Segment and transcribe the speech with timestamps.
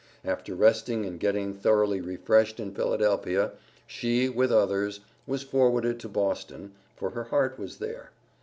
[0.25, 3.51] After resting and getting thoroughly refreshed in Philadelphia,
[3.85, 8.09] she, with others, was forwarded to Boston, for her heart was there.